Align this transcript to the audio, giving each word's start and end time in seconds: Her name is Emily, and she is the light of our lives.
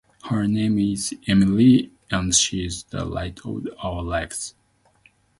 Her 0.29 0.47
name 0.47 0.79
is 0.79 1.13
Emily, 1.27 1.91
and 2.09 2.33
she 2.33 2.65
is 2.65 2.85
the 2.85 3.05
light 3.05 3.37
of 3.45 3.67
our 3.83 4.01
lives. 4.01 4.55